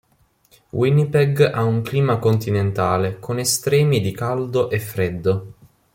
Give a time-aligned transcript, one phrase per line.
[0.71, 5.53] Winnipeg ha un clima continentale, con estremi di caldo e freddo.